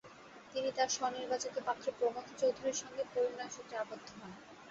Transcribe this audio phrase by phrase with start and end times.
[0.53, 4.31] তিনি তাঁর স্বনির্বাচিত পাত্র প্রমথ চৌধুরীর সঙ্গে পরিণয়সূত্রে আবদ্ধ হন।